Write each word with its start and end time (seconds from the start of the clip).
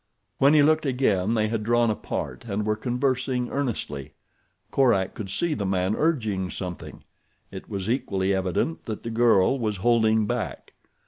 When 0.39 0.55
he 0.55 0.63
looked 0.63 0.87
again 0.87 1.35
they 1.35 1.47
had 1.47 1.61
drawn 1.63 1.91
apart 1.91 2.45
and 2.45 2.65
were 2.65 2.75
conversing 2.75 3.51
earnestly. 3.51 4.13
Korak 4.71 5.13
could 5.13 5.29
see 5.29 5.53
the 5.53 5.63
man 5.67 5.95
urging 5.95 6.49
something. 6.49 7.03
It 7.51 7.69
was 7.69 7.87
equally 7.87 8.33
evident 8.33 8.85
that 8.85 9.03
the 9.03 9.11
girl 9.11 9.59
was 9.59 9.77
holding 9.77 10.25
back. 10.25 10.73